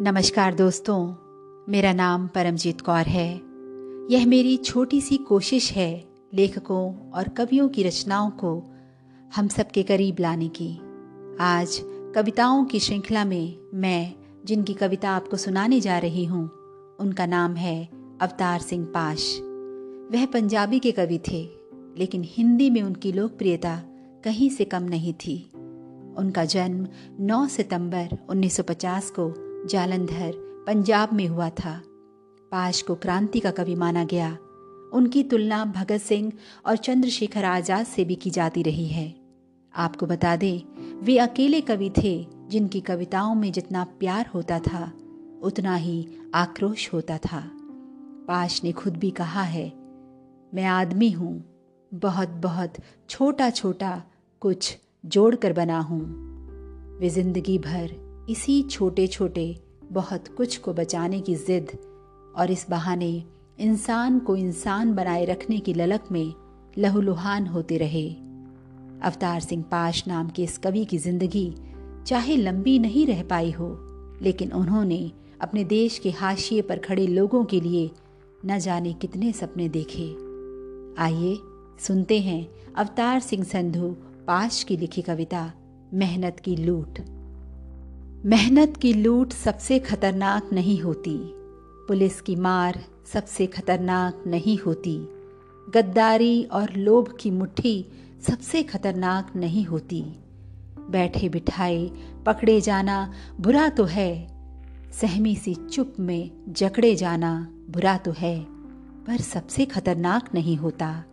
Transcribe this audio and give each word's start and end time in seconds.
नमस्कार 0.00 0.54
दोस्तों, 0.54 1.14
मेरा 1.68 1.92
नाम 1.92 2.26
परमजीत 2.26 2.80
कौर 2.80 3.06
है। 3.06 3.40
यह 4.10 4.26
मेरी 4.26 4.56
छोटी 4.56 5.00
सी 5.00 5.16
कोशिश 5.16 5.72
है 5.72 6.04
लेखकों 6.34 7.10
और 7.10 7.28
कवियों 7.28 7.68
की 7.68 7.82
रचनाओं 7.82 8.30
को 8.30 8.62
हम 9.36 9.48
सबके 9.48 9.82
करीब 9.82 10.16
लाने 10.20 10.48
की। 10.48 10.78
आज 11.40 11.80
कविताओं 11.84 12.64
की 12.64 12.80
श्रृंखला 12.80 13.24
में 13.24 13.58
मैं, 13.74 14.14
जिनकी 14.44 14.74
कविता 14.74 15.10
आपको 15.10 15.36
सुनाने 15.36 15.80
जा 15.80 15.98
रही 15.98 16.24
हूँ, 16.24 16.50
उनका 17.00 17.26
नाम 17.26 17.54
है 17.54 17.88
अवतार 18.20 18.60
सिंह 18.60 18.84
पाश। 18.84 19.38
वह 20.12 20.26
पंजाबी 20.26 20.78
के 20.78 20.92
कवि 20.92 21.18
थे, 21.18 21.50
लेकिन 21.98 22.22
हिंदी 22.24 22.70
में 22.70 22.82
उनकी 22.82 23.12
लोकप्रियता 23.12 23.82
कहीं 24.24 24.50
से 24.50 24.64
कम 24.64 24.82
नहीं 24.82 25.12
थी। 25.12 25.50
उनका 26.18 26.44
जन्म 26.44 26.88
9 27.20 27.46
सितंबर 27.46 28.18
1950 28.30 29.10
को 29.10 29.45
जालंधर 29.66 30.32
पंजाब 30.66 31.12
में 31.12 31.26
हुआ 31.26 31.48
था। 31.50 31.80
पाश 32.52 32.82
को 32.82 32.94
क्रांति 32.94 33.40
का 33.40 33.50
कवि 33.50 33.74
माना 33.74 34.04
गया। 34.04 34.30
उनकी 34.92 35.22
तुलना 35.22 35.64
भगत 35.64 36.00
सिंह 36.00 36.32
और 36.66 36.76
चंद्रशेखर 36.76 37.44
आज़ाद 37.44 37.86
से 37.86 38.04
भी 38.04 38.14
की 38.14 38.30
जाती 38.30 38.62
रही 38.62 38.86
है। 38.86 39.08
आपको 39.74 40.06
बता 40.06 40.36
दें, 40.36 40.62
वे 41.04 41.18
अकेले 41.18 41.60
कवि 41.60 41.90
थे 41.96 42.26
जिनकी 42.50 42.80
कविताओं 42.80 43.34
में 43.34 43.50
जितना 43.52 43.84
प्यार 44.00 44.30
होता 44.34 44.58
था, 44.58 44.84
उतना 45.42 45.74
ही 45.74 46.06
आक्रोश 46.34 46.92
होता 46.92 47.18
था। 47.18 47.42
पाश 48.28 48.60
ने 48.64 48.72
खुद 48.72 48.96
भी 48.96 49.10
कहा 49.10 49.42
है, 49.42 49.66
मैं 50.54 50.64
आदमी 50.64 51.10
हूँ 51.10 51.44
बहुत 51.92 52.28
बहुत 52.42 52.74
छोटा 53.10 53.50
छोटा 53.50 54.02
कुछ 54.42 54.76
जोड़कर 55.04 55.52
बना 55.52 55.78
हूँ। 55.80 56.00
वे 57.00 57.08
ज़िंदगी 57.08 57.58
भर 57.58 57.94
इसी 58.30 58.62
छोटे 58.62 59.06
छोटे 59.06 59.46
बहुत 59.92 60.28
कुछ 60.28 60.56
को 60.56 60.72
बचाने 60.74 61.20
की 61.20 61.34
जिद 61.34 61.78
और 62.36 62.50
इस 62.50 62.66
बहाने 62.70 63.24
इंसान 63.60 64.18
को 64.18 64.36
इंसान 64.36 64.94
बनाए 64.94 65.24
रखने 65.24 65.58
की 65.58 65.74
ललक 65.74 66.04
में 66.12 66.32
लहूलुहान 66.78 67.46
होते 67.46 67.76
रहे। 67.78 68.08
अवतार 69.02 69.40
सिंह 69.40 69.62
पाश 69.62 70.06
नाम 70.08 70.28
के 70.28 70.42
इस 70.42 70.58
कवि 70.58 70.84
की 70.84 70.98
ज़िंदगी 70.98 71.54
चाहे 72.06 72.36
लंबी 72.36 72.78
नहीं 72.78 73.06
रह 73.06 73.22
पाई 73.22 73.50
हो, 73.50 73.68
लेकिन 74.22 74.52
उन्होंने 74.52 75.10
अपने 75.40 75.64
देश 75.64 75.98
के 75.98 76.10
हाशिए 76.10 76.62
पर 76.62 76.78
खड़े 76.78 77.06
लोगों 77.06 77.44
के 77.44 77.60
लिए 77.60 77.90
न 78.46 78.58
जाने 78.58 78.92
कितने 78.92 79.32
सपने 79.32 79.68
देखे। 79.68 80.08
आइए 81.02 81.36
सुनते 81.86 82.20
हैं 82.20 82.46
अवतार 82.74 83.20
सिंह 83.20 83.44
संधु 83.44 83.88
पाश 84.26 84.62
की 84.62 84.76
लिखी 84.76 85.02
कविता, 85.02 85.52
मेहनत 85.94 86.40
की 86.40 86.56
लूट। 86.56 86.98
मेहनत 88.26 88.76
की 88.76 88.92
लूट 88.92 89.32
सबसे 89.32 89.78
खतरनाक 89.78 90.52
नहीं 90.52 90.80
होती। 90.80 91.18
पुलिस 91.88 92.20
की 92.20 92.36
मार 92.36 92.84
सबसे 93.12 93.46
खतरनाक 93.46 94.24
नहीं 94.26 94.58
होती। 94.58 94.98
गद्दारी 95.74 96.44
और 96.44 96.72
लोभ 96.76 97.16
की 97.20 97.30
मुट्ठी 97.30 97.86
सबसे 98.22 98.62
खतरनाक 98.62 99.36
नहीं 99.36 99.64
होती। 99.64 100.04
बैठे 100.90 101.28
बिठाए, 101.28 101.90
पकड़े 102.26 102.60
जाना 102.60 103.12
बुरा 103.40 103.68
तो 103.68 103.84
है। 103.84 104.28
सहमी 104.92 105.36
सी 105.36 105.54
चुप 105.54 105.94
में 106.00 106.30
जकड़े 106.48 106.96
जाना 106.96 107.48
बुरा 107.70 107.98
तो 107.98 108.10
है। 108.10 108.46
पर 109.06 109.16
सबसे 109.16 109.64
खतरनाक 109.64 110.34
नहीं 110.34 110.56
होता। 110.56 111.04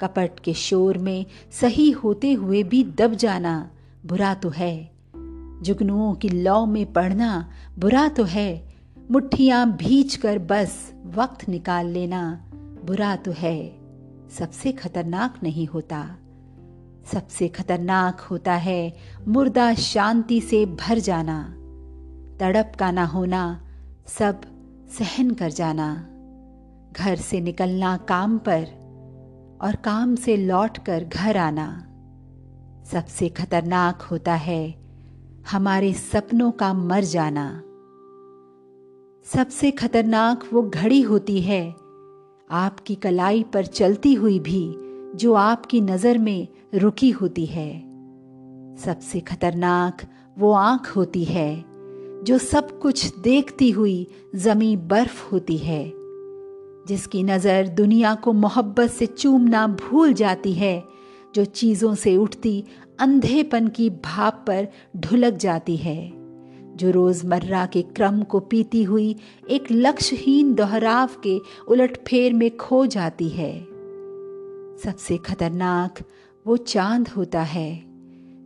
कपट 0.00 0.40
के 0.40 0.54
शोर 0.54 0.98
में 0.98 1.26
सही 1.50 1.90
होते 1.90 2.32
हुए 2.32 2.62
भी 2.62 2.84
दब 2.84 3.14
जाना 3.14 3.70
बुरा 4.06 4.34
तो 4.34 4.48
है। 4.48 4.93
जुगनुओं 5.64 6.14
की 6.14 6.28
लौ 6.28 6.66
में 6.66 6.92
पढ़ना 6.92 7.50
बुरा 7.78 8.08
तो 8.08 8.24
है, 8.24 8.74
मुट्ठियाँ 9.10 9.76
भीज 9.76 10.16
कर 10.16 10.38
बस 10.38 10.92
वक्त 11.04 11.48
निकाल 11.48 11.86
लेना 11.86 12.50
बुरा 12.84 13.16
तो 13.16 13.32
है। 13.32 13.80
सबसे 14.30 14.72
खतरनाक 14.72 15.34
नहीं 15.42 15.66
होता। 15.66 16.16
सबसे 17.12 17.48
खतरनाक 17.48 18.20
होता 18.20 18.54
है 18.54 18.94
मुर्दा 19.28 19.74
शांति 19.74 20.40
से 20.40 20.66
भर 20.66 20.98
जाना। 20.98 21.54
तड़प 22.40 22.72
का 22.78 22.90
ना 22.90 23.04
होना, 23.04 23.68
सब 24.06 24.40
सहन 24.98 25.30
कर 25.30 25.50
जाना। 25.50 26.08
घर 26.96 27.16
से 27.16 27.40
निकलना 27.40 27.96
काम 27.96 28.38
पर 28.38 28.62
और 29.62 29.76
काम 29.76 30.16
से 30.16 30.36
लौटकर 30.36 31.04
घर 31.04 31.36
आना। 31.36 31.86
सबसे 32.92 33.28
खतरनाक 33.28 34.02
होता 34.02 34.34
है 34.34 34.83
हमारे 35.50 35.92
सपनों 35.92 36.50
का 36.50 36.72
मर 36.74 37.04
जाना। 37.04 37.46
सबसे 39.26 39.70
खतरनाक 39.70 40.44
वो 40.52 40.62
घड़ी 40.62 41.00
होती 41.00 41.40
है, 41.40 41.74
आपकी 42.50 42.94
कलाई 42.94 43.42
पर 43.42 43.66
चलती 43.66 44.14
हुई 44.14 44.38
भी, 44.38 44.64
जो 45.14 45.34
आपकी 45.34 45.80
नज़र 45.80 46.18
में 46.18 46.48
रुकी 46.74 47.10
होती 47.10 47.46
है। 47.46 47.70
सबसे 48.76 49.20
खतरनाक 49.20 50.02
वो 50.38 50.52
आँख 50.52 50.96
होती 50.96 51.24
है, 51.24 51.64
जो 52.24 52.38
सब 52.38 52.78
कुछ 52.78 53.18
देखती 53.18 53.70
हुई 53.70 54.06
जमी 54.34 54.76
बर्फ़ 54.76 55.30
होती 55.30 55.56
है, 55.58 55.84
जिसकी 56.88 57.22
नज़र 57.22 57.68
दुनिया 57.68 58.14
को 58.14 58.32
मोहब्बत 58.32 58.90
से 58.90 59.06
चूमना 59.06 59.66
भूल 59.66 60.12
जाती 60.12 60.52
है 60.52 60.76
जो 61.34 61.44
चीज़ों 61.44 61.94
से 61.94 62.16
उठती, 62.16 62.64
अंधेपन 62.98 63.68
की 63.68 63.90
भाप 63.90 64.44
पर 64.46 64.68
ढुलक 64.96 65.34
जाती 65.34 65.76
है। 65.76 66.24
जो 66.76 66.90
रोज़मर्रा 66.90 67.66
के 67.66 67.82
क्रम 67.82 68.22
को 68.22 68.40
पीती 68.40 68.82
हुई 68.82 69.16
एक 69.50 69.64
लक्ष्यहीन 69.70 70.54
दोहराव 70.54 71.10
के 71.22 71.40
उलटफेर 71.68 72.32
में 72.32 72.56
खो 72.56 72.86
जाती 72.86 73.28
है। 73.28 73.60
सबसे 74.84 75.16
खतरनाक 75.16 75.98
वो 76.46 76.56
चाँद 76.56 77.08
होता 77.08 77.42
है, 77.42 77.84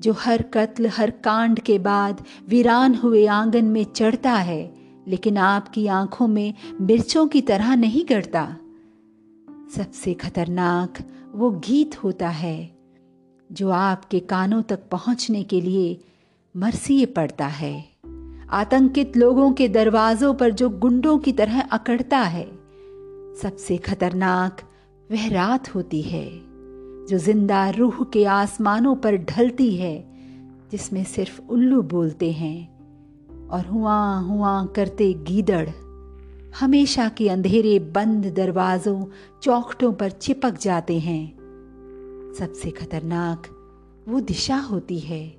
जो 0.00 0.12
हर 0.12 0.42
कत्ल, 0.42 0.86
हर 0.86 1.10
कांड 1.10 1.60
के 1.60 1.78
बाद 1.78 2.24
वीरान 2.48 2.94
हुए 2.94 3.26
आँगन 3.26 3.64
में 3.64 3.84
चढ़ता 3.84 4.32
है, 4.32 4.74
लेकिन 5.08 5.36
आपकी 5.36 5.86
आँखों 5.86 6.28
में 6.28 6.54
मिर्चों 6.80 7.26
की 7.26 7.40
तरह 7.40 7.76
नहीं 7.76 8.04
गढ़ता। 8.10 8.56
सबसे 9.76 10.14
खतरनाक 10.14 10.98
वो 11.34 11.50
गीत 11.50 12.04
होता 12.04 12.28
है, 12.28 12.70
जो 13.52 13.70
आपके 13.70 14.20
कानों 14.20 14.62
तक 14.62 14.80
पहुँचने 14.90 15.42
के 15.42 15.60
लिए 15.60 16.00
मरसिए 16.56 17.06
पड़ता 17.06 17.46
है। 17.46 17.84
आतंकित 18.50 19.16
लोगों 19.16 19.52
के 19.52 19.68
दरवाजों 19.68 20.34
पर 20.34 20.50
जो 20.50 20.68
गुंडों 20.70 21.18
की 21.18 21.32
तरह 21.32 21.60
अकड़ता 21.60 22.18
है, 22.18 22.44
सबसे 23.42 23.76
खतरनाक 23.76 24.60
वह 25.10 25.28
रात 25.28 25.74
होती 25.74 26.02
है, 26.02 26.28
जो 27.06 27.18
ज़िंदा 27.18 27.70
रूह 27.70 28.04
के 28.04 28.24
आसमानों 28.24 28.96
पर 28.96 29.16
ढलती 29.16 29.76
है, 29.76 29.96
जिसमें 30.70 31.04
सिर्फ़ 31.04 31.40
उल्लू 31.50 31.82
बोलते 31.82 32.32
हैं 32.32 33.48
और 33.48 33.66
हुआ 33.66 34.18
हुआ 34.18 34.64
करते 34.66 35.12
गीदड़। 35.12 35.68
हमेशा 36.60 37.08
के 37.08 37.28
अंधेरे 37.28 37.78
बंद 37.78 38.26
दरवाजों, 38.26 39.04
चौखटों 39.42 39.92
पर 39.92 40.10
चिपक 40.10 40.58
जाते 40.58 40.98
हैं। 40.98 41.36
सबसे 42.38 42.70
खतरनाक 42.70 43.46
वो 44.08 44.20
दिशा 44.20 44.56
होती 44.56 44.98
है, 44.98 45.34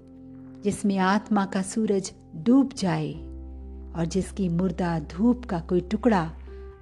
जिसमें 0.64 0.98
आत्मा 0.98 1.46
का 1.46 1.62
सूरज 1.62 2.14
डूब 2.36 2.74
जाए 2.74 3.14
और 3.96 4.06
जिसकी 4.06 4.50
मुर्दा 4.50 5.00
धूप 5.00 5.46
का 5.46 5.60
कोई 5.60 5.82
टुकड़ा 5.82 6.32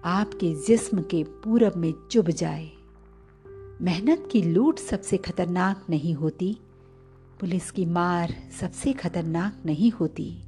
आपके 0.06 0.54
जिस्म 0.68 1.02
के 1.02 1.24
पूरब 1.24 1.74
में 1.76 1.94
चुभ 2.12 2.30
जाए। 2.30 2.72
मेहनत 3.82 4.30
की 4.32 4.42
लूट 4.42 4.80
सबसे 4.80 5.18
खतरनाक 5.18 5.86
नहीं 5.90 6.14
होती, 6.14 6.58
पुलिस 7.40 7.72
की 7.72 7.86
मार 7.86 8.36
सबसे 8.62 8.94
खतरनाक 8.94 9.66
नहीं 9.66 9.92
होती। 9.92 10.44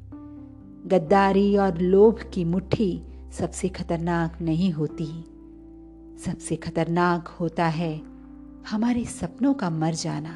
गद्दारी 0.85 1.57
और 1.57 1.77
लोभ 1.77 2.19
की 2.33 2.45
मुट्ठी 2.45 3.01
सबसे 3.39 3.69
खतरनाक 3.69 4.41
नहीं 4.41 4.71
होती। 4.71 5.05
सबसे 6.25 6.55
खतरनाक 6.55 7.27
होता 7.27 7.65
है 7.65 8.01
हमारे 8.69 9.05
सपनों 9.05 9.53
का 9.53 9.69
मर 9.69 9.93
जाना। 9.93 10.35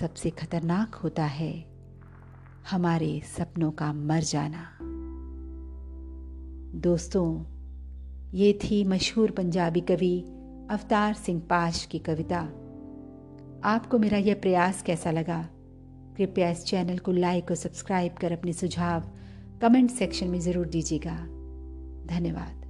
सबसे 0.00 0.30
खतरनाक 0.30 0.94
होता 0.94 1.24
है 1.24 1.64
हमारे 2.70 3.22
सपनों 3.24 3.70
का 3.70 3.92
मर 3.92 4.20
जाना। 4.20 4.78
दोस्तों, 6.80 7.44
ये 8.34 8.52
थी 8.52 8.84
मशहूर 8.84 9.30
पंजाबी 9.30 9.80
कवि 9.80 10.20
अवतार 10.70 11.14
सिंह 11.14 11.40
पाश 11.40 11.84
की 11.84 11.98
कविता। 11.98 12.40
आपको 13.64 13.98
मेरा 13.98 14.18
यह 14.18 14.34
प्रयास 14.34 14.82
कैसा 14.82 15.10
लगा? 15.10 15.48
कृपया 16.16 16.50
इस 16.50 16.64
चैनल 16.64 16.98
को 16.98 17.12
लाइक 17.12 17.50
और 17.50 17.56
सब्सक्राइब 17.56 18.12
कर 18.12 18.32
अपने 18.32 18.52
सुझाव 18.52 19.00
कमेंट 19.62 19.90
सेक्शन 19.90 20.28
में 20.28 20.40
ज़रूर 20.40 20.66
दीजिएगा। 20.66 21.41
धन्यवाद। 22.12 22.61